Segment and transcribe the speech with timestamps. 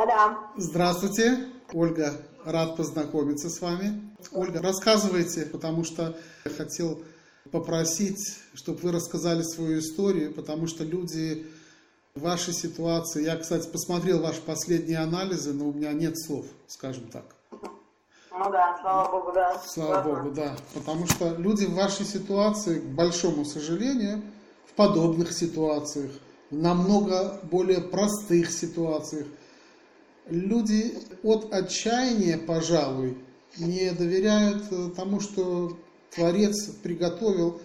[0.00, 0.38] Да-да.
[0.56, 2.14] Здравствуйте, Ольга,
[2.46, 4.00] рад познакомиться с вами.
[4.32, 7.02] Ольга, рассказывайте, потому что я хотел
[7.52, 11.46] попросить, чтобы вы рассказали свою историю, потому что люди
[12.14, 17.08] в вашей ситуации, я, кстати, посмотрел ваши последние анализы, но у меня нет слов, скажем
[17.08, 17.24] так.
[17.50, 19.60] Ну да, слава богу, да.
[19.66, 20.56] Слава богу, да.
[20.72, 24.22] Потому что люди в вашей ситуации, к большому сожалению,
[24.64, 26.10] в подобных ситуациях,
[26.50, 29.26] в намного более простых ситуациях,
[30.28, 33.18] люди от отчаяния, пожалуй,
[33.58, 35.76] не доверяют э, тому, что
[36.14, 37.60] Творец приготовил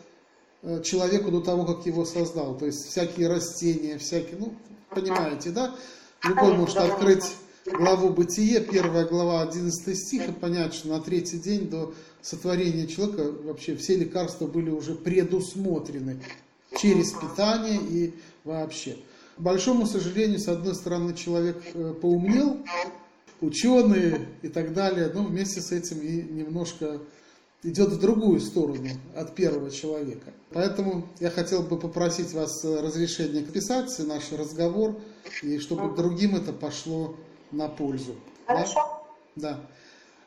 [0.61, 2.57] э, человеку до того, как его создал.
[2.57, 4.53] То есть всякие растения, всякие, ну,
[4.89, 5.75] понимаете, да?
[6.23, 7.25] Любой может открыть
[7.65, 13.31] главу Бытие, первая глава, 11 стих, и понять, что на третий день до сотворения человека
[13.43, 16.19] вообще все лекарства были уже предусмотрены
[16.77, 18.97] через питание и вообще.
[19.37, 22.57] К большому сожалению, с одной стороны, человек э, поумнел,
[23.41, 27.01] ученые и так далее, но вместе с этим и немножко
[27.63, 30.31] идет в другую сторону от первого человека.
[30.51, 34.95] Поэтому я хотел бы попросить вас э, разрешения писать наш разговор,
[35.41, 37.15] и чтобы другим это пошло
[37.51, 38.15] на пользу.
[38.45, 39.05] Хорошо.
[39.35, 39.59] Да?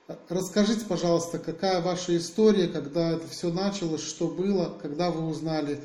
[0.07, 0.19] да.
[0.29, 5.81] Расскажите, пожалуйста, какая ваша история, когда это все началось, что было, когда вы узнали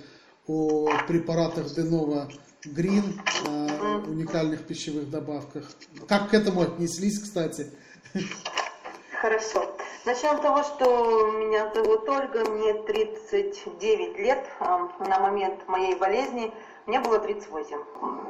[0.48, 2.30] о препаратах Денова
[2.66, 5.70] Грин, э, уникальных пищевых добавках.
[6.08, 7.70] Как к этому отнеслись, кстати?
[9.22, 9.76] Хорошо.
[10.06, 14.48] Начнем с того, что меня зовут Ольга, мне 39 лет.
[14.62, 16.54] Э, на момент моей болезни
[16.86, 17.78] мне было 38,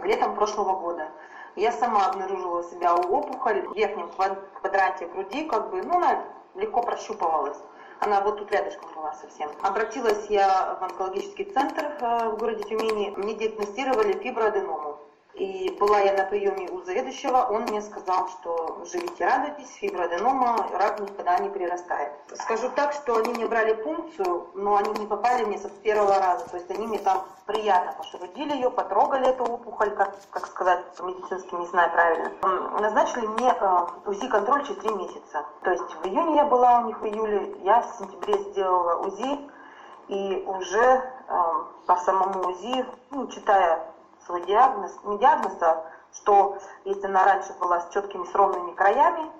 [0.06, 1.12] летом прошлого года.
[1.56, 6.24] Я сама обнаружила себя у опухоль в верхнем квадранте груди, как бы, ну, она
[6.56, 7.58] легко прощупывалась.
[8.00, 9.50] Она вот тут рядышком была совсем.
[9.62, 13.14] Обратилась я в онкологический центр э, в городе Тюмени.
[13.16, 14.93] Мне диагностировали фиброаденому.
[15.36, 21.00] И была я на приеме у заведующего, он мне сказал, что живите, радуйтесь, фиброаденома, рак
[21.00, 22.12] никогда не прирастает.
[22.36, 26.48] Скажу так, что они мне брали пункцию, но они не попали мне с первого раза.
[26.50, 31.56] То есть они мне там приятно пошерудили ее, потрогали эту опухоль, как, как сказать по-медицински,
[31.56, 32.32] не знаю правильно.
[32.80, 35.46] Назначили мне э, УЗИ-контроль через три месяца.
[35.64, 39.50] То есть в июне я была у них, в июле, я в сентябре сделала УЗИ,
[40.10, 41.02] и уже э,
[41.88, 43.93] по самому УЗИ, ну, читая
[44.26, 49.32] свой диагноз, не диагноз, а что если она раньше была с четкими, с ровными краями,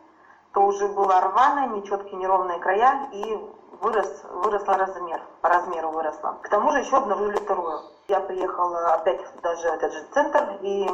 [0.54, 3.38] то уже была рваная, нечеткие, неровные края, и
[3.82, 6.38] вырос, выросла размер, по размеру выросла.
[6.42, 7.82] К тому же еще обнаружили вторую.
[8.08, 10.90] Я приехала опять даже в этот же центр, и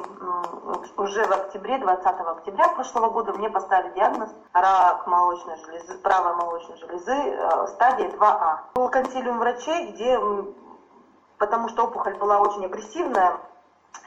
[0.96, 6.78] уже в октябре, 20 октября прошлого года мне поставили диагноз рак молочной железы, правой молочной
[6.78, 8.58] железы, стадия 2А.
[8.76, 10.20] Был консилиум врачей, где,
[11.38, 13.40] потому что опухоль была очень агрессивная,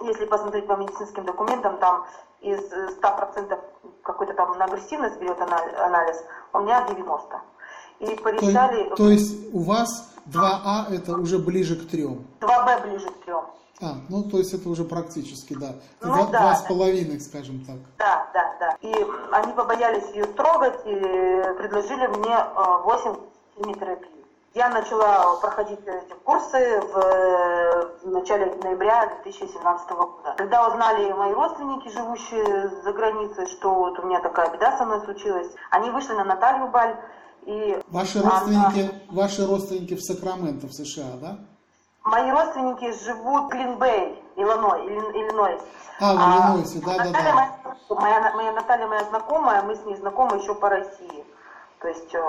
[0.01, 2.07] если посмотреть по медицинским документам, там
[2.41, 3.59] из 100%
[4.03, 7.41] какой-то там на агрессивность берет анализ, у меня 90.
[8.01, 8.89] И порешали...
[8.91, 12.03] То, то есть у вас 2А это уже ближе к 3?
[12.41, 13.35] 2Б ближе к 3.
[13.81, 15.75] А, ну то есть это уже практически, да.
[16.01, 17.77] Ну, два, да, два с половиной, скажем так.
[17.99, 18.77] Да, да, да.
[18.81, 18.95] И
[19.33, 20.95] они побоялись ее трогать и
[21.59, 22.37] предложили мне
[22.85, 23.17] 8
[23.57, 24.22] химиотерапии.
[24.55, 30.35] Я начала проходить эти курсы в начале ноября 2017 года.
[30.37, 35.01] Когда узнали мои родственники, живущие за границей, что вот у меня такая беда со мной
[35.05, 36.97] случилась, они вышли на Наталью Баль.
[37.47, 39.23] И ваши, родственники, она...
[39.23, 41.39] ваши родственники в Сакраменто, в США, да?
[42.05, 45.63] Мои родственники живут в Глинбей, Иллиной, Иллинойс.
[45.99, 47.33] А, в Иллинойсе, да, да, да.
[47.89, 51.25] Моя, моя, моя Наталья моя знакомая, мы с ней знакомы еще по России.
[51.83, 52.21] То есть, э,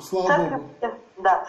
[0.00, 0.94] Слава церковь, Богу.
[1.18, 1.44] да,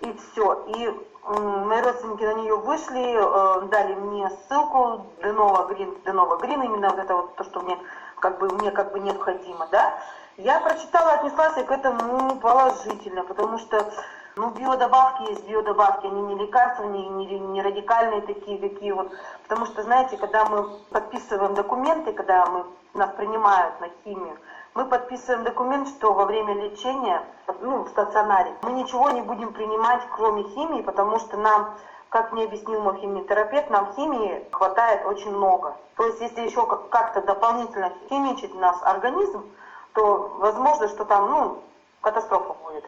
[0.00, 0.64] и все.
[0.68, 0.90] И
[1.26, 6.98] мои родственники на нее вышли, э, дали мне ссылку Денова Грин, Денова Грин, именно вот
[6.98, 7.78] это вот то, что мне
[8.20, 9.94] как бы мне как бы необходимо, да.
[10.38, 13.90] Я прочитала, отнеслась к этому положительно, потому что
[14.36, 19.10] ну, биодобавки есть биодобавки, они не лекарственные, не, не радикальные такие, какие вот.
[19.42, 22.64] Потому что, знаете, когда мы подписываем документы, когда мы,
[22.94, 24.38] нас принимают на химию,
[24.76, 27.24] мы подписываем документ, что во время лечения,
[27.60, 31.74] ну, в стационаре, мы ничего не будем принимать, кроме химии, потому что нам,
[32.10, 35.74] как мне объяснил мой химиотерапевт, нам химии хватает очень много.
[35.96, 39.46] То есть, если еще как-то дополнительно химичить наш организм,
[39.94, 41.62] то возможно, что там, ну,
[42.02, 42.84] катастрофа будет.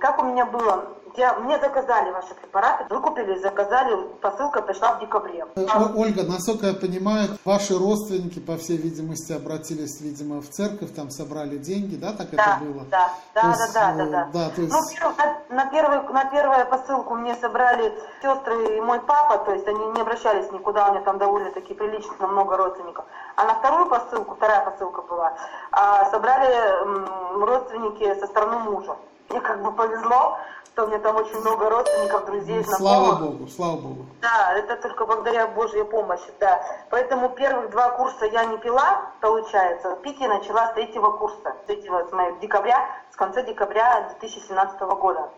[0.00, 5.44] Как у меня было, я, мне заказали ваши препараты, выкупили, заказали, посылка пришла в декабре.
[5.56, 11.10] Э, Ольга, насколько я понимаю, ваши родственники, по всей видимости, обратились, видимо, в церковь, там
[11.10, 12.84] собрали деньги, да, так да, это было?
[12.90, 14.50] Да, да, есть, да, да, да, да.
[14.50, 14.72] то есть...
[14.72, 17.92] Ну, на, на, первую, на первую посылку мне собрали
[18.22, 22.26] сестры и мой папа, то есть они не обращались никуда, у меня там довольно-таки прилично
[22.26, 23.04] много родственников.
[23.36, 25.34] А на вторую посылку, вторая посылка была,
[25.72, 28.96] а, собрали родственники со стороны мужа.
[29.32, 30.36] Мне как бы повезло,
[30.66, 32.78] что у меня там очень много родственников, друзей, знакомых.
[32.78, 34.06] Слава Богу, слава Богу.
[34.20, 36.62] Да, это только благодаря Божьей помощи, да.
[36.90, 39.96] Поэтому первых два курса я не пила, получается.
[40.02, 44.80] Пить я начала с третьего курса, с третьего, с моего декабря, с конца декабря 2017
[44.80, 45.30] года.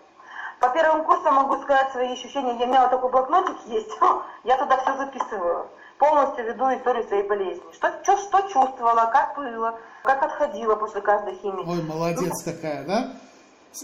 [0.58, 2.58] По первым курсам могу сказать свои ощущения.
[2.58, 3.96] Я имела такой блокнотик есть,
[4.44, 5.68] я туда все записываю.
[5.98, 7.62] Полностью веду историю своей болезни.
[7.74, 11.64] Что, что, что чувствовала, как было, как отходила после каждой химии.
[11.64, 13.12] Ой, молодец ну, такая, да?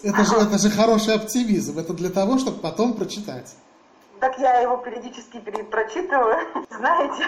[0.04, 1.78] Это же, это же хороший оптимизм.
[1.78, 3.56] Это для того, чтобы потом прочитать.
[4.20, 5.40] Так я его периодически
[5.70, 6.36] прочитываю,
[6.70, 7.26] знаете.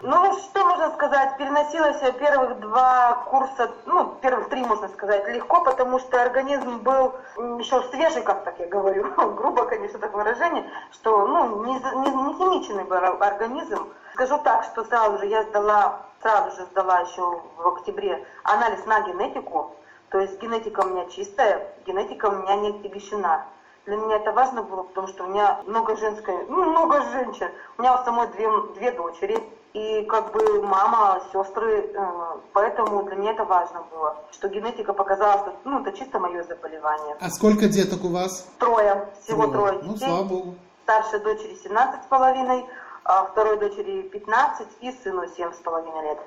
[0.00, 5.62] Ну, что можно сказать, переносилась я первых два курса, ну, первых три, можно сказать, легко,
[5.62, 7.12] потому что организм был
[7.58, 12.34] еще свежий, как так я говорю, грубо, конечно, так выражение, что, ну, не, не, не
[12.38, 13.88] химичный был организм.
[14.14, 19.00] Скажу так, что сразу же я сдала, сразу же сдала еще в октябре анализ на
[19.02, 19.76] генетику,
[20.10, 23.46] то есть генетика у меня чистая, генетика у меня не отягощена.
[23.86, 27.48] Для меня это важно было, потому что у меня много женской, ну, много женщин.
[27.78, 29.38] У меня у самой две, две дочери,
[29.72, 32.06] и как бы мама, сестры, э,
[32.52, 37.16] поэтому для меня это важно было, что генетика показала, что ну, это чисто мое заболевание.
[37.20, 38.48] А сколько деток у вас?
[38.58, 40.08] Трое, всего трое, трое ну, детей.
[40.08, 40.54] Ну, слава богу.
[40.82, 42.66] Старшей дочери 17 с половиной,
[43.04, 46.18] а второй дочери 15 и сыну 7 с половиной лет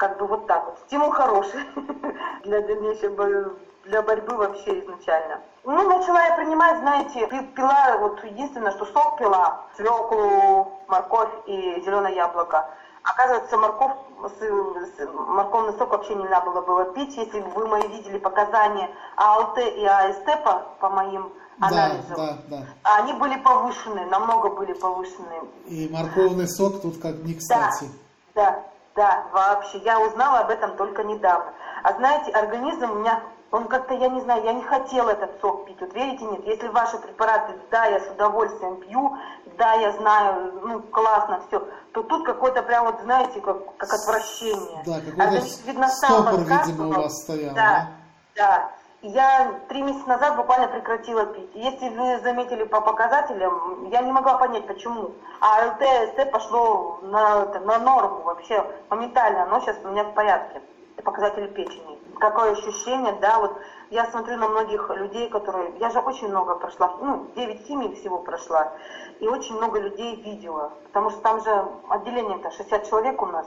[0.00, 0.78] как бы вот так вот.
[0.86, 1.60] Стимул хороший
[2.44, 3.10] для дальнейшей
[3.84, 5.40] для борьбы вообще изначально.
[5.64, 12.16] Ну, начала я принимать, знаете, пила, вот единственное, что сок пила, свеклу, морковь и зеленое
[12.16, 12.66] яблоко.
[13.02, 13.92] Оказывается, морковь,
[15.12, 19.84] морковный сок вообще нельзя было было пить, если бы вы мои видели показания АЛТ и
[19.84, 21.30] АСТ по, по моим
[21.60, 22.16] анализам.
[22.16, 22.66] Да, да, да.
[22.96, 25.42] Они были повышены, намного были повышены.
[25.66, 27.90] И морковный сок тут как не кстати.
[28.34, 28.69] Да, да.
[28.96, 29.78] Да, вообще.
[29.78, 31.52] Я узнала об этом только недавно.
[31.82, 35.66] А знаете, организм у меня, он как-то, я не знаю, я не хотела этот сок
[35.66, 35.80] пить.
[35.80, 39.16] Вот верите, нет, если ваши препараты, да, я с удовольствием пью,
[39.56, 41.60] да, я знаю, ну, классно все,
[41.92, 44.82] то тут какой-то прям вот, знаете, как, как отвращение.
[44.84, 47.62] Да, какой-то видно, стопор, видимо, у вас стоял, да?
[47.62, 47.86] Да,
[48.36, 48.70] да.
[49.02, 51.48] Я три месяца назад буквально прекратила пить.
[51.54, 55.12] Если вы заметили по показателям, я не могла понять, почему.
[55.40, 59.44] А ЛТ, СТ пошло на, на норму вообще моментально.
[59.44, 60.60] Оно сейчас у меня в порядке.
[61.02, 61.98] Показатели печени.
[62.18, 63.56] Какое ощущение, да, вот
[63.88, 65.72] я смотрю на многих людей, которые...
[65.78, 68.70] Я же очень много прошла, ну, 9 химий всего прошла.
[69.18, 70.72] И очень много людей видела.
[70.88, 73.46] Потому что там же отделение-то 60 человек у нас.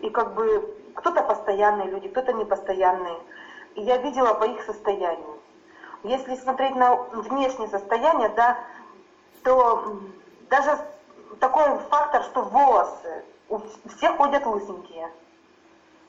[0.00, 3.18] И как бы кто-то постоянные люди, кто-то непостоянные
[3.76, 5.38] я видела по их состоянию.
[6.02, 8.58] Если смотреть на внешнее состояние, да,
[9.44, 9.98] то
[10.50, 10.78] даже
[11.40, 13.60] такой фактор, что волосы, у
[13.96, 15.10] всех ходят лысенькие.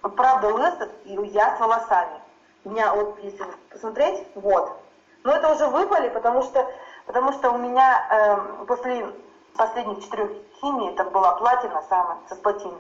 [0.02, 2.20] Правда лысый, и я с волосами.
[2.66, 4.78] У меня, вот если посмотреть, вот.
[5.24, 6.70] Но это уже выпали, потому что,
[7.06, 9.14] потому что у меня э, после
[9.56, 12.74] последних четырех химий, это была платина самая, со сплатин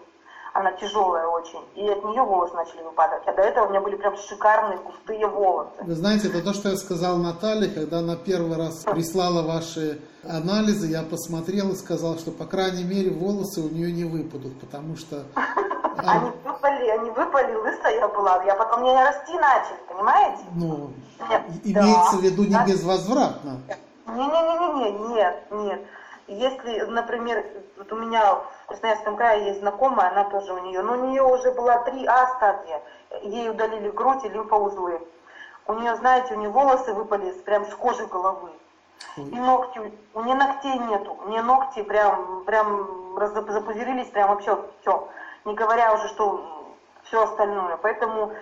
[0.53, 3.23] она тяжелая очень, и от нее волосы начали выпадать.
[3.25, 5.71] А до этого у меня были прям шикарные густые волосы.
[5.81, 10.87] Вы знаете, это то, что я сказал Наталье, когда она первый раз прислала ваши анализы,
[10.87, 15.23] я посмотрел и сказал, что, по крайней мере, волосы у нее не выпадут, потому что...
[15.95, 20.39] Они выпали, они выпали, лысая была, я потом мне расти начали, понимаете?
[20.55, 20.89] Ну,
[21.63, 23.61] имеется в виду не безвозвратно.
[24.07, 25.81] Не-не-не-не, нет, нет.
[26.27, 27.45] Если, например,
[27.77, 28.39] вот у меня
[28.73, 32.81] Красноярском крае есть знакомая, она тоже у нее, но у нее уже была 3А стадия,
[33.21, 34.99] ей удалили грудь и лимфоузлы.
[35.67, 38.49] У нее, знаете, у нее волосы выпали прям с кожи головы.
[39.15, 39.79] И ногти,
[40.15, 45.07] у нее ногтей нету, у нее ногти прям, прям запузырились, прям вообще все.
[45.45, 47.77] Не говоря уже, что все остальное.
[47.77, 48.33] Поэтому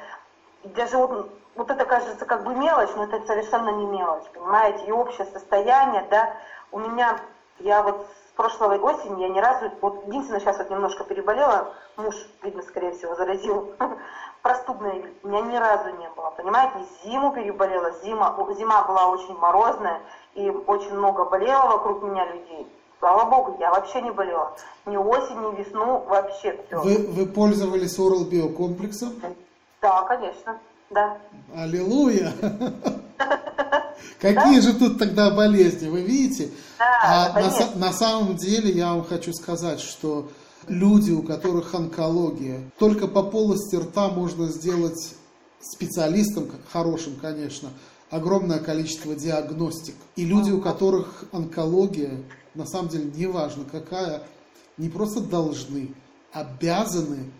[0.63, 4.85] даже вот, вот это кажется как бы мелочь, но это совершенно не мелочь, понимаете?
[4.85, 6.33] И общее состояние, да,
[6.71, 7.19] у меня
[7.59, 8.07] я вот
[8.41, 13.15] прошлой осени, я ни разу, вот единственное, сейчас вот немножко переболела, муж, видно, скорее всего,
[13.15, 13.73] заразил,
[14.41, 20.01] простудная у меня ни разу не было, понимаете, зиму переболела, зима, зима была очень морозная,
[20.33, 22.67] и очень много болело вокруг меня людей.
[22.97, 24.55] Слава богу, я вообще не болела.
[24.85, 26.79] Ни осень, ни весну, вообще все.
[26.81, 29.13] Вы, вы пользовались Oral биокомплексом?
[29.81, 31.17] Да, конечно, да.
[31.55, 32.31] Аллилуйя!
[34.19, 36.49] Какие же тут тогда болезни, вы видите?
[36.79, 40.29] Да, а на, на самом деле я вам хочу сказать, что
[40.67, 45.15] люди, у которых онкология, только по полости рта можно сделать
[45.59, 47.69] специалистом, хорошим, конечно,
[48.09, 49.95] огромное количество диагностик.
[50.15, 52.21] И люди, у которых онкология,
[52.55, 54.23] на самом деле, неважно какая,
[54.77, 55.93] не просто должны,
[56.33, 57.31] обязаны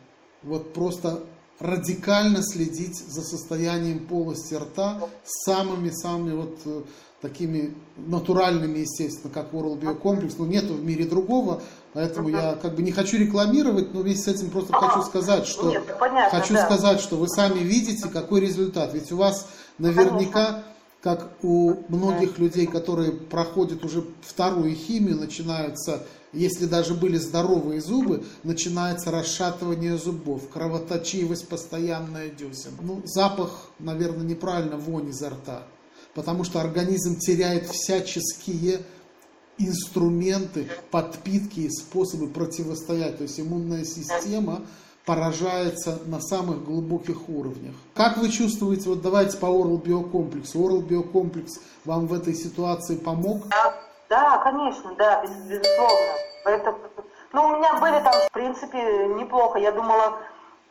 [0.44, 1.24] вот просто
[1.62, 6.82] радикально следить за состоянием полости рта самыми-самыми вот э,
[7.22, 11.62] такими натуральными, естественно, как World Biocomplex, но нету в мире другого,
[11.94, 15.70] поэтому я как бы не хочу рекламировать, но вместе с этим просто хочу сказать, что
[15.70, 16.66] Нет, понятно, хочу да.
[16.66, 18.94] сказать, что вы сами видите, какой результат.
[18.94, 20.64] Ведь у вас наверняка,
[21.02, 26.04] как у многих людей, которые проходят уже вторую химию, начинаются,
[26.34, 32.72] если даже были здоровые зубы, начинается расшатывание зубов, кровоточивость постоянная десен.
[32.82, 35.68] Ну, запах, наверное, неправильно, вонь изо рта
[36.14, 38.82] потому что организм теряет всяческие
[39.58, 43.18] инструменты, подпитки и способы противостоять.
[43.18, 44.62] То есть иммунная система
[45.06, 47.76] поражается на самых глубоких уровнях.
[47.94, 50.60] Как вы чувствуете, вот давайте по Oral Биокомплексу.
[50.60, 53.48] Oral Биокомплекс вам в этой ситуации помог?
[53.50, 53.76] Да,
[54.12, 56.12] да конечно, да, без- безусловно.
[56.46, 56.76] Это,
[57.32, 59.58] ну, у меня были там, в принципе, неплохо.
[59.58, 60.18] Я думала,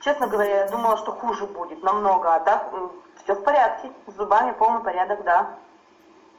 [0.00, 2.70] честно говоря, я думала, что хуже будет намного, а так
[3.25, 3.90] все в порядке.
[4.06, 5.56] С зубами полный порядок, да.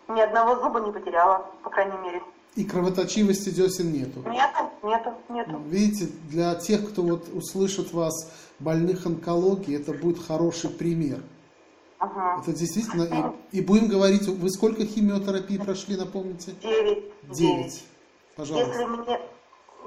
[0.09, 2.21] Ни одного зуба не потеряла, по крайней мере.
[2.55, 4.19] И кровоточивости десен нету.
[4.29, 5.57] Нету, нету, нету.
[5.65, 8.29] Видите, для тех, кто вот услышит вас
[8.59, 11.21] больных онкологией, это будет хороший пример.
[12.01, 12.41] Ага.
[12.41, 13.33] Это действительно...
[13.51, 16.53] И, и будем говорить, вы сколько химиотерапии прошли, напомните?
[16.53, 17.03] Девять.
[17.29, 17.85] Девять.
[18.35, 18.69] Пожалуйста.
[18.69, 19.21] Если мне,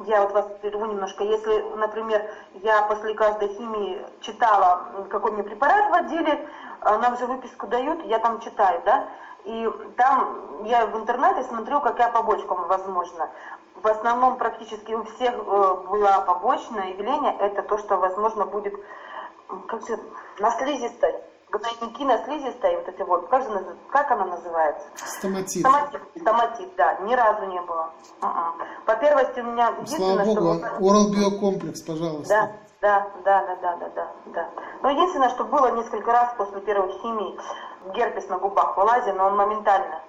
[0.06, 2.22] я вот вас прерву немножко, если, например,
[2.62, 6.48] я после каждой химии читала, какой мне препарат вводили,
[6.82, 9.08] нам же выписку дают, я там читаю, да,
[9.44, 13.28] и там я в интернете смотрю, какая побочка возможна.
[13.82, 18.74] В основном практически у всех э, была побочное явление, это то, что, возможно, будет,
[19.66, 19.98] как же,
[20.38, 21.14] на слизистой,
[21.58, 24.86] гнойники на слизистой, вот эти вот, как же, как она называется?
[24.96, 25.60] Стоматит.
[25.60, 27.90] Стоматит, стоматит, да, ни разу не было.
[28.22, 28.54] М-м.
[28.86, 31.10] По первости у меня Слава богу, что...
[31.10, 32.52] Биокомплекс, пожалуйста.
[32.80, 34.48] Да, да, да, да, да, да, да, да.
[34.82, 37.38] Но единственное, что было несколько раз после первой химии,
[37.94, 40.00] герпес на губах вылазит, но он моментально.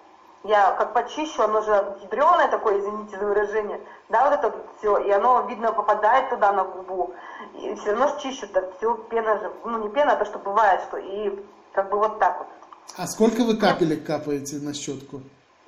[0.46, 1.72] Я как почищу, оно же
[2.04, 6.64] ядреное такое, извините за выражение, да, вот это все, и оно, видно, попадает туда на
[6.64, 7.16] губу,
[7.60, 10.82] и все равно чищу, так все, пена же, ну не пена, а то, что бывает,
[10.88, 11.32] что и
[11.74, 12.48] как бы вот так вот.
[12.96, 15.22] А сколько вы капелек капаете на щетку?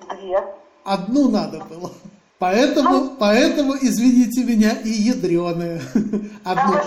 [0.10, 0.44] Две.
[0.84, 1.90] Одну надо было.
[2.38, 5.82] Поэтому, поэтому, извините меня, и ядреная.
[6.46, 6.80] Одну,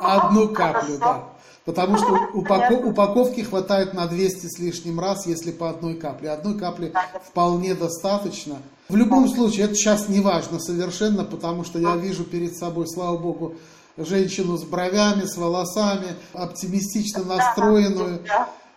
[0.00, 1.20] одну каплю, да.
[1.64, 6.30] Потому что упако- упаковки хватает на 200 с лишним раз, если по одной капле.
[6.30, 6.92] Одной капли
[7.28, 8.56] вполне достаточно.
[8.88, 13.16] В любом случае, это сейчас не важно совершенно, потому что я вижу перед собой, слава
[13.16, 13.54] богу,
[13.96, 18.24] женщину с бровями, с волосами, оптимистично настроенную,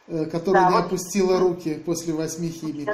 [0.08, 2.88] э, которая не опустила руки после восьми химий.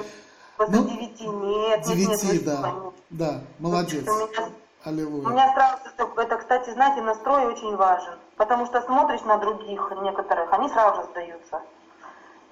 [0.55, 2.75] После Ну, девяти нет, Девяти, да.
[3.09, 4.03] Да, молодец.
[4.03, 4.49] Меня,
[4.85, 5.27] у Аллилуйя.
[5.29, 5.77] меня сразу,
[6.17, 8.13] это, кстати, знаете, настрой очень важен.
[8.39, 11.61] Потому что смотришь на других некоторых, они сразу же сдаются.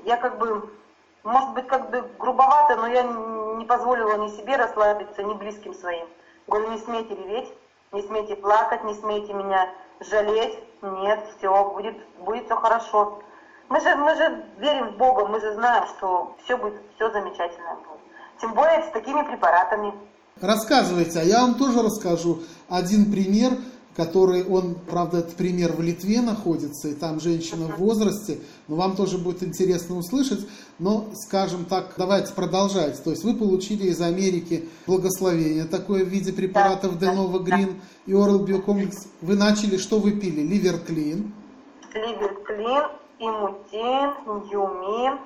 [0.03, 0.69] Я как бы,
[1.23, 6.05] может быть, как бы грубовато, но я не позволила ни себе расслабиться, ни близким своим.
[6.45, 7.53] Говорю, не смейте реветь,
[7.93, 9.69] не смейте плакать, не смейте меня
[10.01, 10.59] жалеть.
[10.81, 13.19] Нет, все, будет, будет все хорошо.
[13.69, 17.75] Мы же, мы же верим в Бога, мы же знаем, что все будет, все замечательно
[17.75, 18.01] будет.
[18.41, 19.93] Тем более с такими препаратами.
[20.41, 23.53] Рассказывайте, а я вам тоже расскажу один пример,
[23.97, 28.95] который, он, правда, этот пример в Литве находится, и там женщина в возрасте, но вам
[28.95, 33.03] тоже будет интересно услышать, но, скажем так, давайте продолжать.
[33.03, 37.81] То есть вы получили из Америки благословение такое в виде препаратов Да, да, Denova Green
[38.05, 39.07] и Oral Biocomplex.
[39.21, 40.41] Вы начали, что вы пили?
[40.41, 41.33] Ливер Клин
[41.95, 42.83] Ливерклин,
[43.17, 44.13] имутин,
[44.45, 45.19] ньюмин,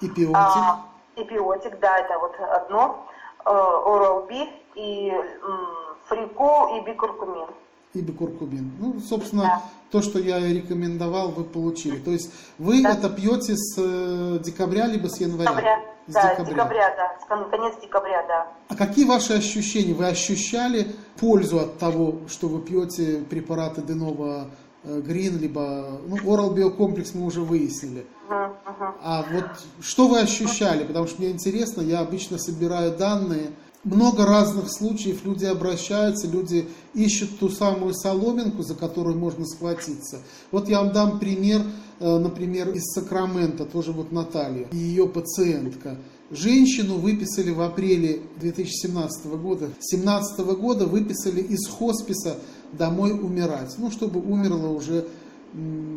[0.00, 0.34] и пиотик.
[0.34, 3.06] а, эпиотик, да, это вот одно,
[3.44, 5.66] орал би и м,
[6.06, 7.48] фрику и бикуркумин.
[7.94, 8.72] И бикуркубин.
[8.78, 9.62] Ну, собственно, Да.
[9.90, 11.98] то, что я рекомендовал, вы получили.
[11.98, 12.92] То есть вы Да.
[12.92, 15.50] это пьете с э, декабря либо с января?
[15.50, 18.46] Декабря, С да, с декабря, да, с конец декабря, да.
[18.68, 19.94] А какие ваши ощущения?
[19.94, 24.50] Вы ощущали пользу от того, что вы пьете препараты Денова
[24.84, 28.04] Грин, либо ну, Oral Биокомплекс мы уже выяснили.
[28.28, 29.44] А вот
[29.80, 30.84] что вы ощущали?
[30.84, 33.52] Потому что мне интересно, я обычно собираю данные.
[33.84, 40.22] Много разных случаев люди обращаются, люди ищут ту самую соломинку, за которую можно схватиться.
[40.50, 41.60] Вот я вам дам пример,
[42.00, 45.98] э, например, из Сакрамента, тоже вот Наталья, и ее пациентка.
[46.30, 49.66] Женщину выписали в апреле 2017 года.
[49.66, 52.38] 2017 года выписали из хосписа
[52.72, 53.74] домой умирать.
[53.76, 55.06] Ну, чтобы умерла уже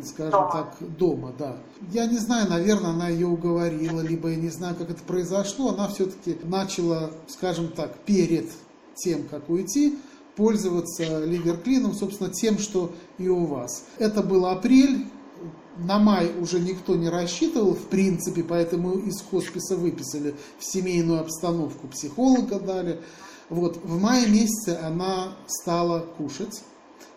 [0.04, 0.50] скажем Дома.
[0.52, 1.56] так, дома, да.
[1.92, 5.70] Я не знаю, наверное, она ее уговорила, либо я не знаю, как это произошло.
[5.70, 8.48] Она все-таки начала, скажем так, перед
[8.94, 9.98] тем, как уйти,
[10.36, 13.84] пользоваться ливерклином, собственно, тем, что и у вас.
[13.98, 15.06] Это был апрель,
[15.76, 21.88] на май уже никто не рассчитывал, в принципе, поэтому из хосписа выписали в семейную обстановку,
[21.88, 23.00] психолога дали.
[23.48, 26.62] Вот, в мае месяце она стала кушать,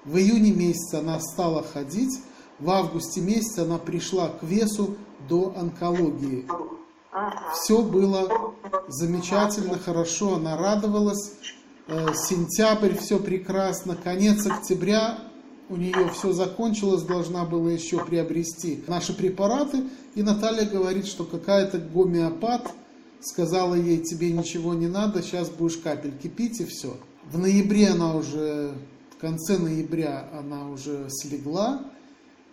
[0.06, 2.20] в июне месяце она стала ходить,
[2.62, 4.96] в августе месяце она пришла к весу
[5.28, 6.46] до онкологии.
[7.54, 8.54] Все было
[8.88, 11.34] замечательно, хорошо, она радовалась.
[11.88, 13.98] Э, сентябрь, все прекрасно.
[14.02, 15.20] Конец октября,
[15.70, 19.84] у нее все закончилось, должна была еще приобрести наши препараты.
[20.16, 22.72] И Наталья говорит, что какая-то гомеопат
[23.22, 26.96] сказала ей, тебе ничего не надо, сейчас будешь капельки пить и все.
[27.26, 28.74] В ноябре она уже,
[29.16, 31.82] в конце ноября она уже слегла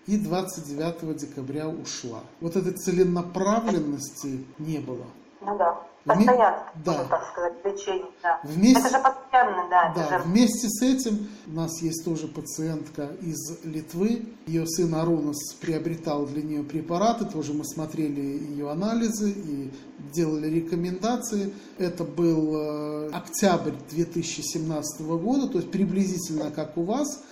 [0.08, 2.20] и 29 декабря ушла.
[2.40, 5.04] Вот этой целенаправленности не было.
[5.42, 5.78] Ну да.
[6.04, 7.04] Постоянно, да.
[7.04, 8.06] так сказать, лечение.
[8.22, 8.40] Да.
[8.42, 9.92] Вместе, это же постоянно, да.
[9.94, 10.24] Да, же...
[10.24, 14.24] вместе с этим у нас есть тоже пациентка из Литвы.
[14.46, 17.26] Ее сын Арунас приобретал для нее препараты.
[17.26, 19.70] Тоже мы смотрели ее анализы и
[20.14, 21.52] делали рекомендации.
[21.76, 27.22] Это был э, октябрь 2017 года, то есть приблизительно как у вас.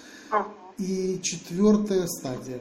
[0.78, 2.60] И четвертая стадия.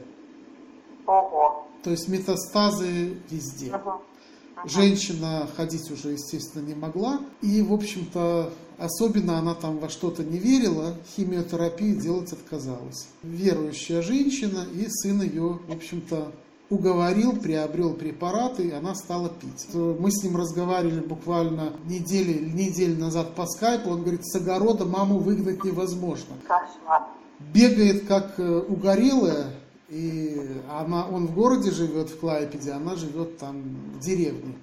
[1.06, 1.66] Ого.
[1.82, 3.74] То есть метастазы везде.
[3.74, 4.68] Угу.
[4.68, 7.20] Женщина ходить уже, естественно, не могла.
[7.42, 13.06] И, в общем-то, особенно она там во что-то не верила, химиотерапию делать отказалась.
[13.22, 16.32] Верующая женщина, и сын ее, в общем-то,
[16.70, 19.68] уговорил, приобрел препараты, и она стала пить.
[19.74, 23.90] Мы с ним разговаривали буквально недели, неделю назад по скайпу.
[23.90, 26.34] Он говорит, с огорода маму выгнать невозможно.
[26.48, 27.02] Кошмар.
[27.38, 29.52] Бегает как э, угорелая,
[29.88, 30.40] и
[30.70, 33.62] она, он в городе живет, в Клайпеде, она живет там
[33.94, 34.54] в деревне.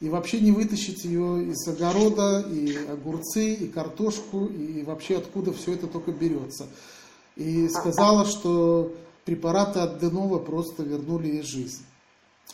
[0.00, 5.74] И вообще не вытащить ее из огорода, и огурцы, и картошку, и вообще откуда все
[5.74, 6.66] это только берется.
[7.36, 8.92] И сказала, что
[9.24, 11.82] препараты от Денова просто вернули ей жизнь.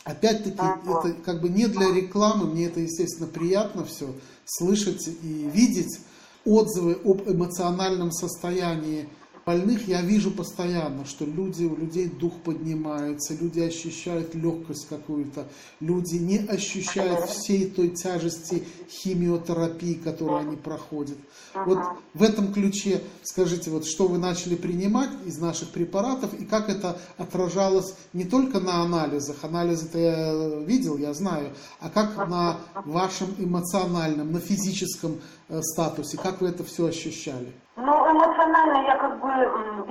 [0.03, 4.13] Опять-таки, это как бы не для рекламы, мне это, естественно, приятно все
[4.45, 5.99] слышать и видеть
[6.45, 9.09] отзывы об эмоциональном состоянии
[9.49, 15.47] больных я вижу постоянно, что люди, у людей дух поднимается, люди ощущают легкость какую-то,
[15.79, 21.17] люди не ощущают всей той тяжести химиотерапии, которую они проходят.
[21.55, 21.79] Вот
[22.13, 26.99] в этом ключе скажите, вот что вы начали принимать из наших препаратов и как это
[27.17, 34.31] отражалось не только на анализах, анализы-то я видел, я знаю, а как на вашем эмоциональном,
[34.31, 37.51] на физическом э, статусе, как вы это все ощущали?
[37.75, 39.29] Ну, эмоционально я как бы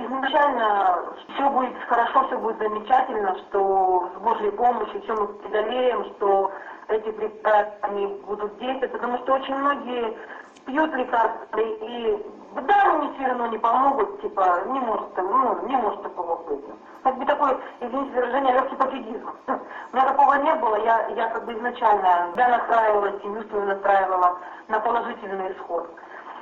[0.03, 0.99] изначально
[1.33, 6.51] все будет хорошо, все будет замечательно, что с Божьей помощью все мы преодолеем, что
[6.87, 10.17] эти препараты будут действовать, потому что очень многие
[10.65, 12.17] пьют лекарства и
[12.61, 16.65] да, они все равно не помогут, типа, не может, ну, не может такого быть.
[17.03, 19.29] Как бы такой, извините выражение, легкий пофигизм.
[19.47, 24.37] У меня такого не было, я, я как бы изначально себя настраивала, семью свою настраивала
[24.67, 25.89] на положительный исход.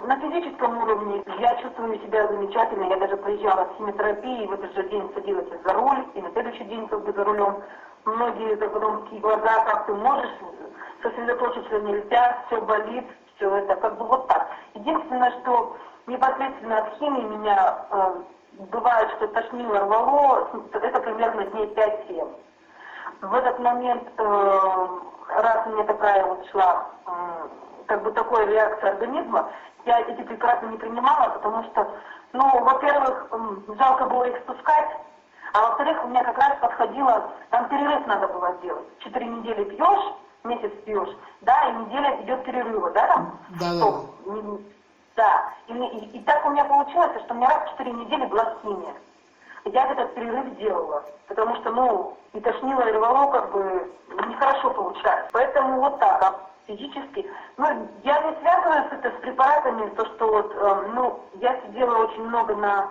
[0.01, 2.83] На физическом уровне я чувствую себя замечательно.
[2.83, 6.65] Я даже приезжала с химиотерапией, в этот же день садилась за руль, и на следующий
[6.65, 7.63] день как бы за рулем.
[8.05, 10.29] Многие потом такие глаза, как ты можешь
[11.01, 14.47] сосредоточиться нельзя, все болит, все это как бы вот так.
[14.75, 15.75] Единственное, что
[16.07, 18.21] непосредственно от химии меня э,
[18.71, 22.35] бывает, что тошнило, рвало, это примерно дней 5-7.
[23.21, 24.87] В этот момент, э,
[25.37, 27.47] раз у меня такая вот шла, э,
[27.87, 29.51] как бы такая реакция организма,
[29.85, 31.91] я эти препараты не принимала, потому что,
[32.33, 33.27] ну, во-первых,
[33.77, 34.89] жалко было их спускать,
[35.53, 38.85] а во-вторых, у меня как раз подходило, там перерыв надо было сделать.
[38.99, 43.39] Четыре недели пьешь, месяц пьешь, да, и неделя идет перерыва, да, там?
[43.59, 43.85] Да, да.
[45.17, 48.25] Да, и, и, и так у меня получилось, что у меня раз в четыре недели
[48.27, 48.93] была химия.
[49.65, 53.91] Я этот перерыв делала, потому что, ну, и тошнило, и рвало, как бы,
[54.27, 55.29] нехорошо получается.
[55.33, 56.23] Поэтому вот так.
[56.23, 57.27] А физически.
[57.57, 57.65] Ну,
[58.03, 62.55] я не связываю это с препаратами, то, что вот, э, ну, я сидела очень много
[62.55, 62.89] на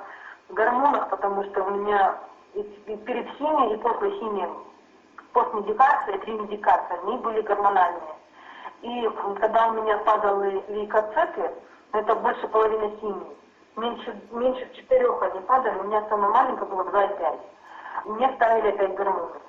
[0.48, 2.16] гормонах, потому что у меня
[2.54, 4.48] и, и перед химией, и после химии,
[5.32, 8.16] постмедикация, медикации, они были гормональные.
[8.82, 9.08] И
[9.40, 11.52] когда у меня падали лейкоциты,
[11.96, 13.36] это больше половины химии.
[13.76, 17.40] Меньше, меньше четырех они падали, у меня самая маленькая была 2,5.
[18.06, 19.40] Мне ставили опять гормоны.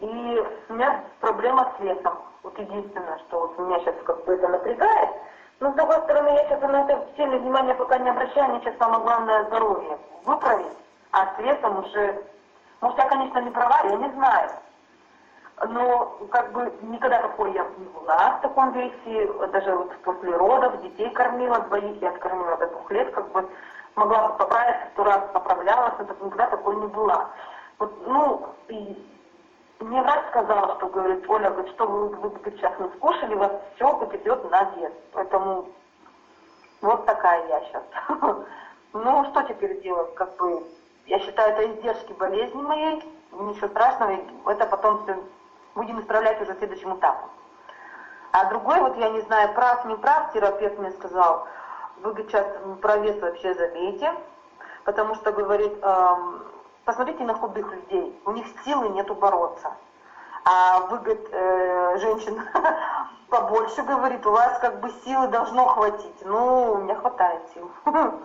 [0.00, 2.18] И у меня проблема с весом.
[2.42, 5.10] Вот единственное, что вот меня сейчас как бы это напрягает.
[5.60, 8.76] Но с другой стороны, я сейчас на это сильное внимание пока не обращаю, мне сейчас
[8.78, 10.76] самое главное здоровье выправить,
[11.12, 12.22] а с весом уже...
[12.82, 14.50] Может, я, конечно, не права, я не знаю.
[15.64, 20.82] Но как бы никогда такой я не была в таком весе, даже вот после родов
[20.82, 23.48] детей кормила двоих, я откормила до двух лет, как бы
[23.94, 27.30] могла поправиться, сто раз поправлялась, это никогда такой не была.
[27.78, 29.06] Вот, ну, и
[29.80, 33.52] мне врач сказал, что, говорит, Оля, говорит, что вы, вы, вы сейчас не скушали, вас
[33.74, 34.92] все потечет на вес.
[35.12, 35.68] Поэтому
[36.82, 37.84] вот такая я сейчас.
[38.92, 40.14] Ну, что теперь делать?
[40.14, 40.62] Как бы,
[41.04, 45.18] я считаю, это издержки болезни моей, ничего страшного, это потом все
[45.76, 47.28] будем исправлять уже следующему этапу.
[48.32, 51.46] А другой, вот я не знаю, прав, не прав, терапевт мне сказал,
[51.98, 52.46] вы, сейчас
[52.82, 54.12] про вес вообще забейте,
[54.84, 56.42] потому что, говорит, эм,
[56.84, 59.72] посмотрите на худых людей, у них силы нету бороться.
[60.44, 62.42] А вы, говорит, э, женщин
[63.30, 66.22] побольше, говорит, у вас как бы силы должно хватить.
[66.22, 67.70] Ну, у меня хватает сил.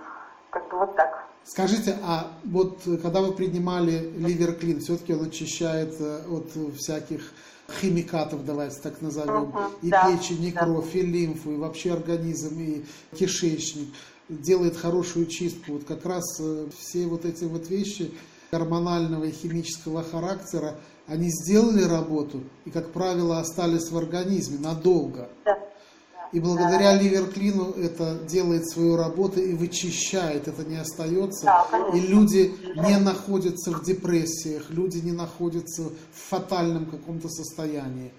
[0.51, 1.27] Как бы вот так.
[1.43, 7.33] Скажите, а вот когда вы принимали ливерклин, все-таки он очищает э, от всяких
[7.79, 10.99] химикатов, давайте так назовем, uh-huh, и да, печень, и кровь, да.
[10.99, 12.85] и лимфу, и вообще организм, и
[13.15, 13.89] кишечник,
[14.29, 15.73] делает хорошую чистку.
[15.73, 18.13] Вот как раз э, все вот эти вот вещи
[18.51, 20.75] гормонального и химического характера,
[21.07, 25.29] они сделали работу и, как правило, остались в организме надолго.
[25.45, 25.57] Да.
[26.31, 27.01] И благодаря да.
[27.01, 31.45] Ливерклину это делает свою работу и вычищает, это не остается.
[31.45, 38.13] Да, и люди не находятся в депрессиях, люди не находятся в фатальном каком-то состоянии.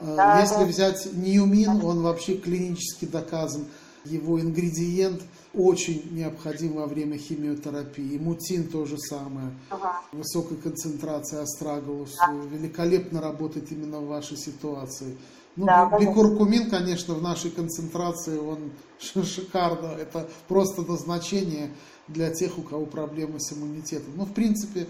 [0.00, 0.64] Да, Если да.
[0.64, 3.66] взять Ньюмин, он вообще клинически доказан.
[4.04, 8.14] Его ингредиент очень необходим во время химиотерапии.
[8.14, 9.50] И мутин то же самое.
[9.70, 10.00] Ага.
[10.12, 12.32] Высокая концентрация астрагулус да.
[12.52, 15.16] великолепно работает именно в вашей ситуации.
[15.56, 18.72] Ну, да, бикуркумин, конечно, в нашей концентрации, он
[19.24, 19.88] шикарно.
[19.98, 21.70] Это просто назначение
[22.08, 24.12] для тех, у кого проблемы с иммунитетом.
[24.16, 24.86] Ну, в принципе,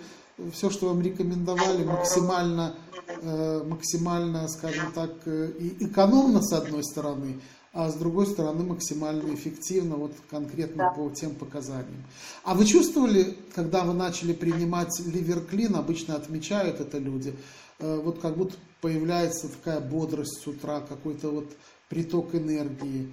[0.52, 2.74] все, что вам рекомендовали, максимально,
[3.22, 7.40] э, максимально, скажем так, э, и экономно с одной стороны,
[7.72, 10.90] а с другой стороны максимально эффективно, вот конкретно да.
[10.90, 12.04] по тем показаниям.
[12.42, 17.34] А вы чувствовали, когда вы начали принимать ливерклин, обычно отмечают это люди,
[17.78, 21.46] вот как будто появляется такая бодрость с утра, какой-то вот
[21.88, 23.12] приток энергии.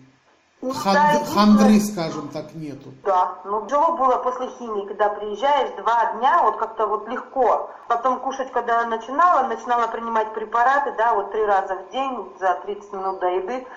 [0.62, 2.94] Ну, Хан, да, хандры, скажем так, нету.
[3.04, 7.70] Да, ну тяжело было после химии, когда приезжаешь два дня, вот как-то вот легко.
[7.90, 12.94] Потом кушать, когда начинала, начинала принимать препараты, да, вот три раза в день за 30
[12.94, 13.68] минут до еды.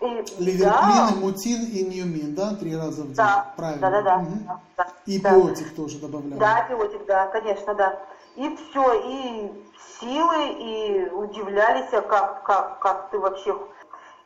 [0.00, 1.10] И, Ливерклин, да.
[1.16, 3.14] мутин и ньюмин, да, три раза в день?
[3.14, 3.80] Да, правильно.
[3.82, 4.16] Да, да, да.
[4.16, 4.60] Угу.
[4.78, 5.34] да и да.
[5.34, 6.38] биотик тоже добавляли?
[6.38, 7.98] Да, биотик, да, конечно, да.
[8.36, 9.52] И все, и
[10.00, 13.56] силы, и удивлялись, а как, как, как ты вообще...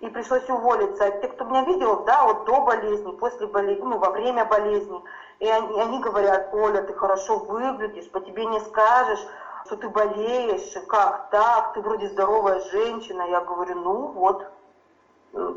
[0.01, 1.11] И пришлось уволиться.
[1.11, 5.03] Те, кто меня видел, да, вот до болезни, после болезни, ну, во время болезни,
[5.39, 9.27] и они, они говорят, Оля, ты хорошо выглядишь, по тебе не скажешь,
[9.65, 13.23] что ты болеешь, как так, ты вроде здоровая женщина.
[13.23, 14.47] Я говорю, ну вот,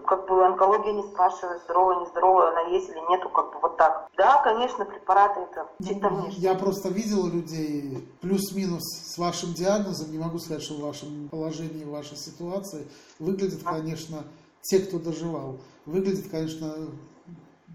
[0.05, 4.09] как бы онкология не спрашивает, здоровая, нездоровая, она есть или нету, как бы вот так.
[4.17, 6.41] Да, конечно, препараты это чисто внешне.
[6.41, 11.85] Я просто видел людей плюс-минус с вашим диагнозом, не могу сказать, что в вашем положении,
[11.85, 12.87] в вашей ситуации,
[13.19, 14.23] выглядит, конечно,
[14.61, 16.73] те, кто доживал, выглядит, конечно,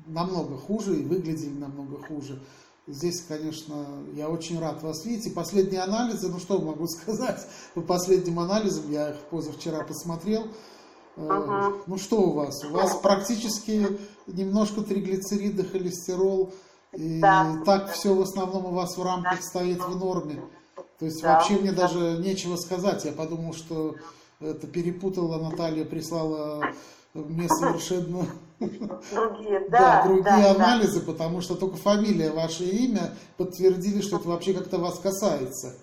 [0.07, 2.39] намного хуже и выглядели намного хуже.
[2.87, 5.29] Здесь, конечно, я очень рад вас видеть.
[5.29, 10.49] И последние анализы, ну что могу сказать, по последним анализам, я их позавчера посмотрел,
[11.17, 11.73] Ага.
[11.87, 12.65] Ну что у вас?
[12.65, 16.53] У вас практически немножко триглицериды, холестерол.
[16.93, 17.57] И да.
[17.65, 20.41] так все в основном у вас в рамках стоит в норме.
[20.99, 21.35] То есть да.
[21.35, 21.83] вообще мне да.
[21.83, 23.05] даже нечего сказать.
[23.05, 23.97] Я подумал, что
[24.41, 26.63] это перепутала Наталья, прислала
[27.15, 28.27] мне совершенно
[28.59, 31.13] другие, да, да, другие да, анализы, да.
[31.13, 35.75] потому что только фамилия, ваше имя подтвердили, что это вообще как-то вас касается.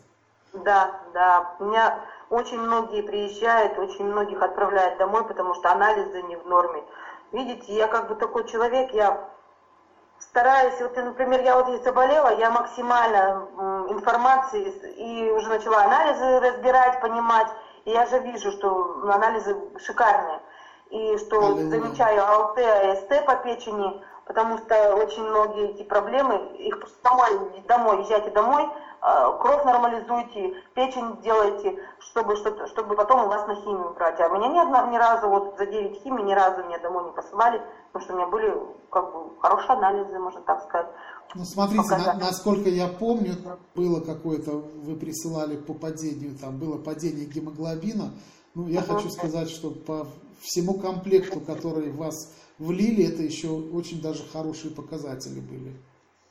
[0.53, 1.55] Да, да.
[1.59, 6.83] У меня очень многие приезжают, очень многих отправляют домой, потому что анализы не в норме.
[7.33, 9.29] Видите, я как бы такой человек, я
[10.17, 13.47] стараюсь, вот, например, я вот если заболела, я максимально
[13.89, 14.63] информации
[14.95, 17.47] и уже начала анализы разбирать, понимать,
[17.83, 20.39] и я же вижу, что анализы шикарные,
[20.89, 21.69] и что Аллилуйя.
[21.69, 28.01] замечаю АЛТ, АСТ по печени, потому что очень многие эти проблемы, их просто домой, домой,
[28.03, 28.69] езжайте домой,
[29.01, 34.19] кровь нормализуйте, печень делайте, чтобы, чтобы потом у вас на химию брать.
[34.19, 37.11] А меня ни, одна, ни разу, вот за 9 химий, ни разу меня домой не
[37.11, 37.61] посылали,
[37.91, 38.55] потому что у меня были
[38.91, 40.87] как бы хорошие анализы, можно так сказать.
[41.33, 43.33] Ну, смотрите, на, насколько я помню,
[43.73, 48.11] было какое-то, вы присылали по падению, там было падение гемоглобина.
[48.53, 50.07] Ну, я хочу сказать, что по
[50.41, 55.73] всему комплекту, который вас влили, это еще очень даже хорошие показатели были.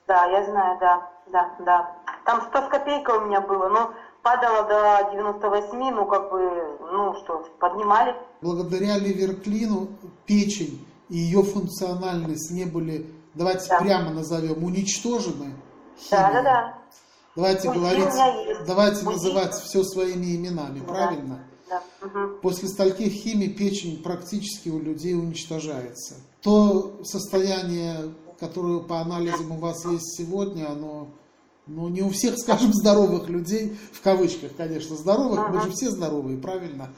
[0.06, 1.96] Да, я знаю, да, да, да.
[2.24, 7.14] Там 100 с копейкой у меня было, но падала до 98, ну как бы, ну
[7.22, 8.14] что, поднимали.
[8.42, 9.88] Благодаря ливерклину
[10.26, 13.78] печень и ее функциональность не были, давайте Да.
[13.80, 15.54] прямо назовем, уничтожены.
[16.10, 16.32] Да, химией.
[16.34, 16.74] да, да.
[17.36, 19.16] Давайте Пути у говорить, давайте Пути.
[19.16, 20.86] называть все своими именами, Да.
[20.92, 21.38] правильно?
[21.68, 21.80] да.
[22.42, 26.16] После стольких химий печень практически у людей уничтожается.
[26.42, 31.08] То состояние, которое по анализам у вас есть сегодня, оно
[31.66, 35.60] ну, не у всех, скажем, здоровых людей, в кавычках, конечно, здоровых, мы Ага.
[35.60, 36.90] же все здоровые, правильно?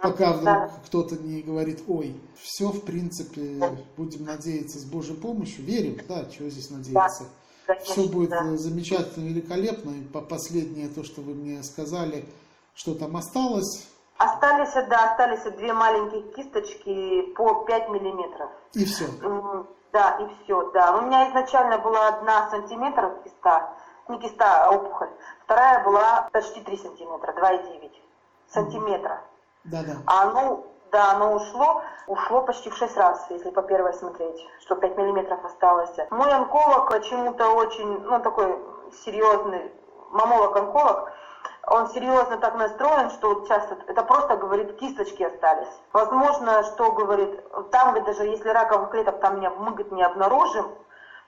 [0.00, 0.70] Пока вдруг Да.
[0.86, 6.48] кто-то не говорит, ой, все, в принципе, будем надеяться с Божьей помощью, верим, да, чего
[6.48, 7.24] здесь надеяться.
[7.66, 8.44] Конечно, Все будет да.
[8.44, 9.90] э, замечательно, великолепно.
[9.90, 12.24] И по последнее то, что вы мне сказали,
[12.74, 13.86] что там осталось,
[14.18, 18.50] Остались, да, остались две маленькие кисточки по 5 миллиметров.
[18.74, 19.06] и все.
[19.92, 20.96] Да, и все, да.
[20.96, 23.74] У меня изначально была одна сантиметра киста,
[24.08, 25.10] не киста, а опухоль.
[25.44, 27.92] Вторая была почти 3 сантиметра, 2,9
[28.48, 29.20] сантиметра.
[29.64, 29.92] Да-да.
[30.06, 34.74] А оно, да, оно ушло, ушло почти в 6 раз, если по первой смотреть, что
[34.74, 35.94] 5 миллиметров осталось.
[36.10, 38.58] Мой онколог почему-то очень, ну, такой
[39.04, 39.72] серьезный,
[40.10, 41.12] мамолог-онколог,
[41.68, 45.72] он серьезно так настроен, что вот сейчас это- это просто, говорит, кисточки остались.
[45.92, 50.72] Возможно, что, говорит, там, говорит, даже если раковых клеток там не, мы, говорит, не обнаружим,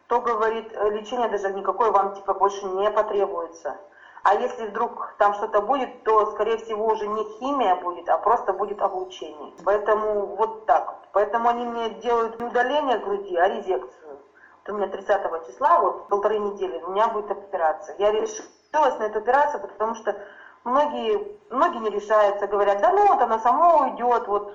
[0.07, 3.79] то, говорит, э, лечение даже никакое вам, типа, больше не потребуется.
[4.23, 8.55] А если вдруг там что-то будет, то, скорее всего, уже не химия будет, а просто
[8.55, 9.53] будет облучение.
[9.65, 10.95] Поэтому вот так.
[11.13, 14.19] Поэтому они мне делают не удаление груди, а резекцию.
[14.67, 17.97] Вот у меня 30 числа, вот полторы недели, у меня будет операция.
[17.99, 20.19] Я решилась на эту операцию, потому что
[20.65, 24.55] многие, многие не решаются, говорят, да ну вот она сама уйдет, вот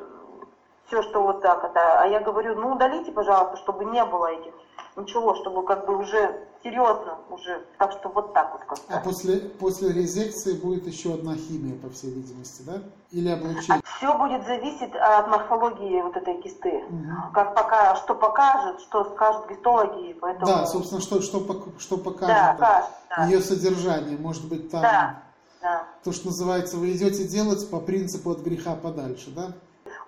[0.88, 2.02] все, что вот так это.
[2.02, 4.54] А я говорю, ну удалите, пожалуйста, чтобы не было этих
[5.02, 7.66] ничего, чтобы как бы уже серьезно уже.
[7.78, 8.98] Так что вот так вот как-то.
[8.98, 12.82] А после, после резекции будет еще одна химия, по всей видимости, да?
[13.12, 13.82] Или облучение?
[13.98, 16.84] Все будет зависеть от морфологии вот этой кисты.
[16.90, 17.32] Мгм.
[17.34, 20.46] Как пока, что покажет, что скажут гистологи, поэтому...
[20.46, 21.40] Да, собственно, что, что,
[21.80, 23.26] что Да, покажет покажет, да.
[23.26, 24.18] ее содержание.
[24.18, 25.24] Может быть, там Да,
[25.62, 25.84] да.
[26.04, 29.54] то, что называется, вы идете делать по принципу от греха подальше, да?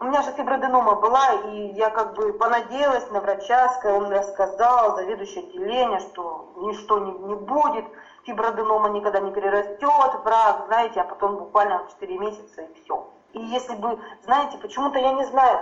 [0.02, 4.96] У меня же фиброденома была, и я как бы понадеялась на врача, он мне рассказал,
[4.96, 7.86] заведующий отделение, что ничто не, не будет,
[8.24, 9.80] фиброденома никогда не перерастет
[10.24, 13.06] в рак, знаете, а потом буквально в 4 месяца и все.
[13.34, 15.60] И если бы, знаете, почему-то я не знаю,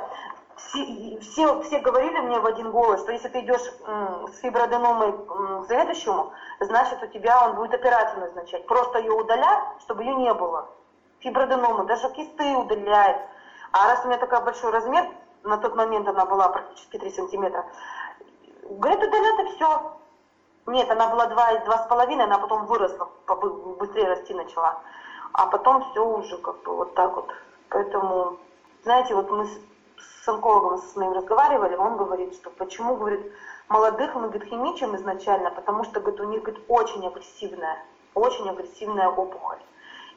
[0.56, 5.65] все, все, все говорили мне в один голос, что если ты идешь с фиброденомой к
[5.67, 8.65] заведующему, значит у тебя он будет операцию назначать.
[8.67, 10.69] Просто ее удалять, чтобы ее не было.
[11.19, 13.17] Фиброденому, даже кисты удаляет.
[13.71, 15.08] А раз у меня такой большой размер,
[15.43, 17.65] на тот момент она была практически 3 сантиметра,
[18.63, 19.99] говорят, удалят и все.
[20.65, 23.10] Нет, она была 2,5, она потом выросла,
[23.79, 24.82] быстрее расти начала.
[25.34, 27.32] А потом все уже как бы вот так вот.
[27.69, 28.38] Поэтому,
[28.84, 29.60] знаете, вот мы с,
[29.97, 33.32] с онкологом с моим разговаривали, он говорит, что почему, говорит,
[33.67, 37.84] молодых мы, говорит, химичим изначально, потому что, говорит, у них, говорит, очень агрессивная,
[38.15, 39.60] очень агрессивная опухоль.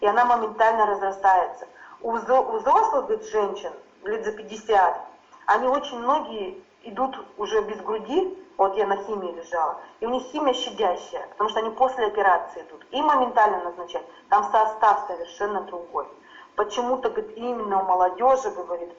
[0.01, 1.69] И она моментально разрастается.
[2.03, 5.01] У, взро- у взрослых, женщин, лет за 50,
[5.47, 10.25] они очень многие идут уже без груди, вот я на химии лежала, и у них
[10.25, 14.07] химия щадящая, потому что они после операции идут, и моментально назначают.
[14.29, 16.09] Там состав совершенно другой.
[16.57, 18.91] Почему-то, говорит, именно у молодежи, говорит,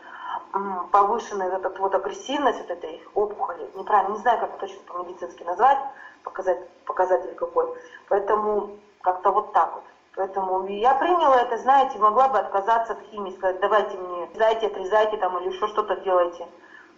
[0.91, 5.79] повышенная вот эта вот агрессивность вот этой опухоли, неправильно, не знаю, как точно по-медицински назвать,
[6.23, 7.67] показать, показатель какой.
[8.07, 8.69] Поэтому
[9.01, 9.83] как-то вот так вот.
[10.15, 15.17] Поэтому я приняла это, знаете, могла бы отказаться от химии, сказать, давайте мне, отрезайте, отрезайте
[15.17, 16.47] там или еще что-то делайте.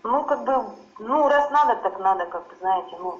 [0.03, 0.65] Ну, как бы,
[0.99, 3.19] ну, раз надо, так надо, как бы, знаете, ну,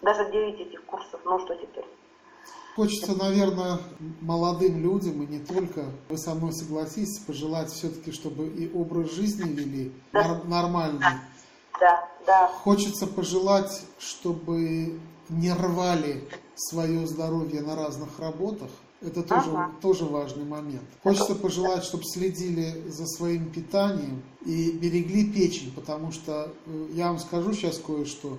[0.00, 1.84] даже 9 этих курсов, ну, что теперь.
[2.74, 3.78] Хочется, наверное,
[4.20, 9.50] молодым людям, и не только, вы со мной согласитесь, пожелать все-таки, чтобы и образ жизни
[9.50, 11.04] вели нар- нормальный.
[11.80, 18.70] Да, да, Хочется пожелать, чтобы не рвали свое здоровье на разных работах.
[19.00, 19.72] Это тоже, Ага.
[19.80, 20.82] тоже важный момент.
[21.02, 27.20] Хочется пожелать, чтобы следили за своим питанием и берегли печень, потому что э, я вам
[27.20, 28.36] скажу сейчас кое-что.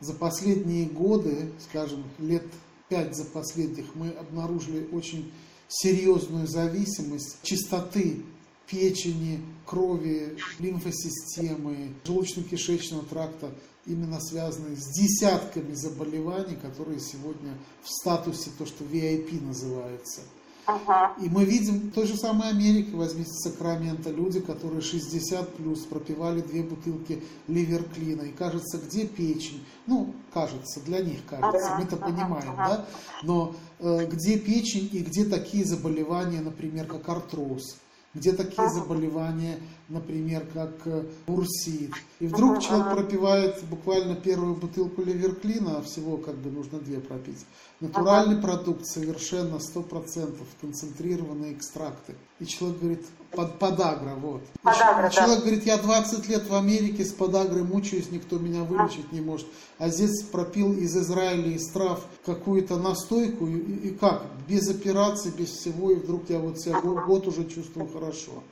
[0.00, 2.44] За последние годы, скажем, лет
[2.88, 5.30] пять за последних, мы обнаружили очень
[5.68, 8.22] серьезную зависимость чистоты
[8.66, 13.50] печени, крови, лимфосистемы, желудочно-кишечного тракта,
[13.88, 20.20] именно связанные с десятками заболеваний, которые сегодня в статусе то, что VIP называется.
[20.68, 21.14] Ага.
[21.18, 26.42] И мы видим, в той же самой Америке, возьмите Сакраменто, люди, которые 60 плюс пропивали
[26.42, 28.22] две бутылки ливерклина.
[28.22, 29.64] И кажется, где печень?
[29.86, 32.68] Ну, кажется, для них кажется, Ага, мы-то ага, понимаем, ага.
[32.68, 32.86] да?
[33.22, 37.78] Но э, где печень и где такие заболевания, например, как артроз?
[38.14, 41.92] Где такие заболевания, например, как э, бурсит?
[42.20, 47.44] И вдруг человек пропивает буквально первую бутылку ливерклина, а всего как бы нужно две пропить.
[47.80, 52.14] Натуральный продукт совершенно 100% концентрированные экстракты.
[52.40, 54.42] И человек говорит, под, подагра, вот.
[54.62, 59.20] Подагра, человек говорит, я 20 лет в Америке с подагрой мучаюсь, никто меня вылечить не
[59.20, 59.46] может.
[59.78, 64.24] А здесь пропил из Израиля, из трав какую-то настойку, и, и как?
[64.48, 68.42] Без операции, без всего, и вдруг я вот себя год, год уже чувствую хорошо.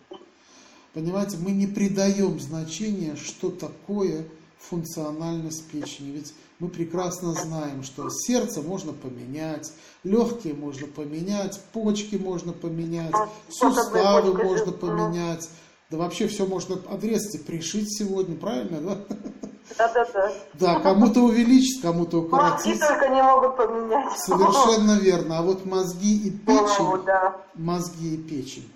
[0.93, 4.25] Понимаете, мы не придаем значения, что такое
[4.59, 6.13] функциональность печени.
[6.13, 9.73] Ведь мы прекрасно знаем, что сердце можно поменять,
[10.05, 14.73] легкие можно поменять, почки можно поменять, А, суставы можно Ну.
[14.73, 15.49] поменять.
[15.91, 18.81] Да вообще все можно отрезать и пришить сегодня, правильно?
[18.81, 20.33] Да, Да-да-да.
[20.55, 22.27] да кому-то увеличить, кому-то Мозги
[22.73, 22.81] укоротить.
[22.81, 24.19] только не могут поменять.
[24.19, 25.39] Совершенно верно.
[25.39, 26.67] А вот мозги и Голову,
[26.97, 27.37] печень да.
[27.55, 28.69] мозги и печень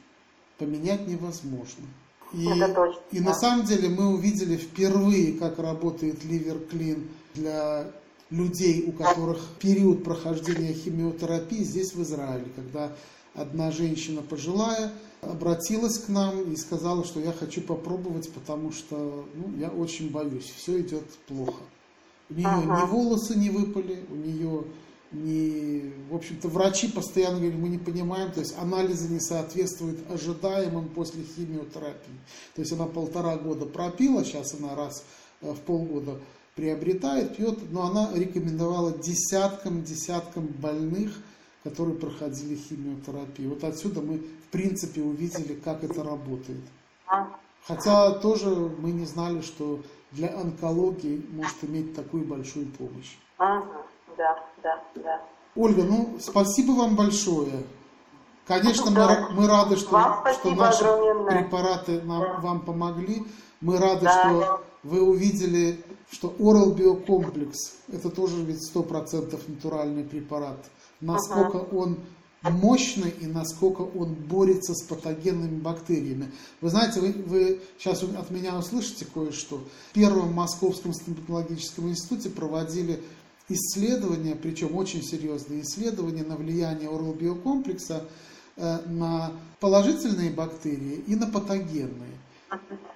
[0.59, 1.85] поменять невозможно.
[2.33, 3.25] И, Это точно, и да.
[3.31, 7.91] на самом деле мы увидели впервые, как работает ливерклин для
[8.31, 12.93] людей, у которых период прохождения химиотерапии здесь в Израиле, когда
[13.35, 19.57] одна женщина пожилая обратилась к нам и сказала, что я хочу попробовать, потому что ну,
[19.59, 21.63] я очень боюсь, все идет плохо.
[22.31, 22.83] У нее Ага.
[22.83, 24.65] ни волосы не выпали, у нее
[25.13, 25.93] не...
[26.09, 31.25] В общем-то, врачи постоянно говорят, мы не понимаем, то есть анализы не соответствуют ожидаемым после
[31.25, 32.19] химиотерапии.
[32.55, 35.05] То есть она полтора года пропила, сейчас она раз
[35.43, 36.21] э, в полгода
[36.65, 41.11] приобретает, пьет, но она рекомендовала десяткам, десяткам больных,
[41.65, 43.49] которые проходили химиотерапию.
[43.51, 46.61] Вот отсюда мы, в принципе, увидели, как это работает.
[47.67, 49.81] Хотя тоже мы не знали, что
[50.13, 53.17] для онкологии может иметь такую большую помощь.
[53.39, 53.65] ага.
[54.19, 55.21] Да, да, да.
[55.57, 57.63] Ольга, ну спасибо вам большое.
[58.47, 59.09] Конечно, мы, Да.
[59.15, 61.39] ра- мы рады, что, что наши огромное.
[61.43, 63.23] препараты нам, вам помогли.
[63.63, 64.13] Мы рады, Да.
[64.29, 70.65] что вы увидели, что Oral Biocomplexс это тоже ведь 100% натуральный препарат.
[71.01, 71.99] Насколько он
[72.43, 76.33] мощный и насколько он борется с патогенными бактериями.
[76.61, 79.63] Вы знаете, вы, вы сейчас от меня услышите кое-что.
[79.91, 83.03] В Первом Московском стоматологическом институте проводили
[83.49, 88.05] исследования, причем очень серьезные исследования на влияние Oral Биокомплекса
[88.57, 92.17] э, на положительные бактерии и на патогенные.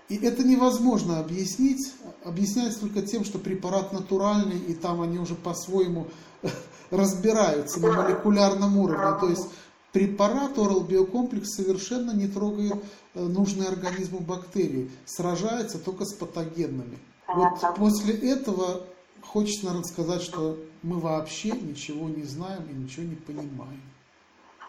[0.08, 1.92] И это невозможно объяснить.
[2.24, 6.08] Объясняется только тем, что препарат натуральный, и там они уже по-своему
[6.90, 9.18] разбираются на молекулярном уровне.
[9.20, 9.48] То есть
[9.92, 12.74] препарат Oral Биокомплекс совершенно не трогает
[13.14, 16.98] э, нужные организму бактерии, сражается только с патогенными.
[17.28, 18.82] Вот после этого
[19.22, 23.82] хочется, наверное, сказать, что мы вообще ничего не знаем и ничего не понимаем.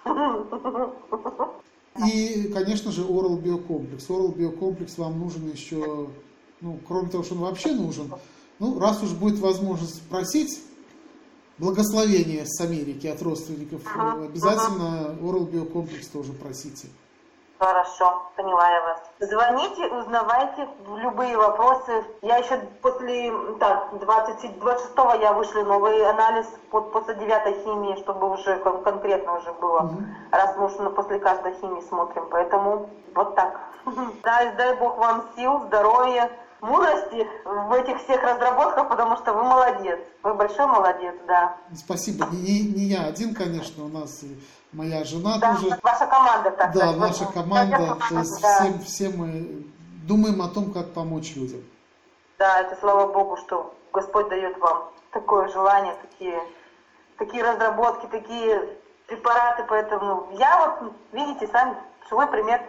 [2.04, 4.10] И, конечно же, Oral Биокомплекс.
[4.10, 6.10] Oral Биокомплекс вам нужен еще,
[6.62, 8.12] ну, кроме того, что он вообще нужен,
[8.60, 10.60] ну, раз уж будет возможность спросить
[11.58, 16.88] благословение с Америки от родственников, Ага, обязательно Oral Биокомплекс тоже просите.
[17.58, 19.02] Хорошо, поняла я вас.
[19.20, 22.04] Звоните, узнавайте любые вопросы.
[22.22, 28.30] Я еще после, так, 20, 26 я вышли новый анализ под, после девятой химии, чтобы
[28.30, 29.82] уже кон- конкретно уже было.
[29.82, 30.06] Мгм.
[30.32, 33.58] Раз мы уж после каждой химии смотрим, поэтому вот так.
[34.24, 40.00] Дай, дай Бог вам сил, здоровья, мудрости в этих всех разработках, потому что вы молодец.
[40.24, 41.54] Вы большой молодец, да.
[41.74, 42.26] Спасибо.
[42.32, 44.38] Не, не- я один, конечно, у нас и
[44.76, 45.78] моя жена Да, тоже.
[45.82, 46.98] ваша команда, так Да, сказать.
[47.00, 47.78] наша команда.
[47.78, 48.60] да, То есть да.
[48.60, 49.66] все, все мы
[50.08, 51.62] думаем о том, как помочь людям.
[52.38, 56.40] Да, это слава Богу, что Господь дает вам такое желание, такие,
[57.18, 61.76] такие разработки, такие препараты, поэтому я вот, видите, сами
[62.10, 62.62] живой пример.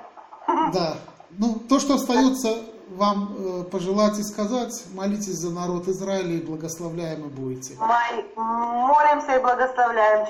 [0.73, 0.95] Да.
[1.31, 7.27] Ну, то, что остается вам э, пожелать и сказать, молитесь за народ Израиля и благословляемы
[7.27, 7.75] будете.
[7.81, 10.27] Мы молимся и благословляем.